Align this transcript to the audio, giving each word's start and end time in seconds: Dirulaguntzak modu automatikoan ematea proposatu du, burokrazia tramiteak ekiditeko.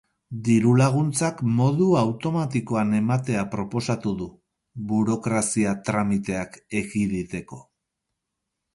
Dirulaguntzak 0.45 1.43
modu 1.59 1.89
automatikoan 1.99 2.95
ematea 3.01 3.45
proposatu 3.53 4.17
du, 4.23 4.31
burokrazia 4.95 5.77
tramiteak 5.91 6.61
ekiditeko. 6.85 7.65